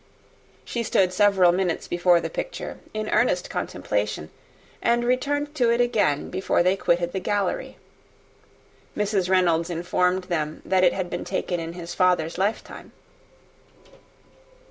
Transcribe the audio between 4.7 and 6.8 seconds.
and returned to it again before they